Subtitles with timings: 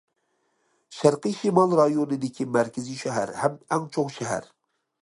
[0.99, 4.53] شەرقىي شىمال رايونىدىكى مەركىزى شەھەر ھەم ئەڭ چوڭ شەھەر.